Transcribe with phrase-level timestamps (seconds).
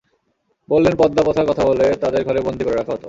[0.69, 2.99] বললেন, পর্দা প্রথার কথা বলে তাঁদের ঘরে বন্দী করে রাখা হতো।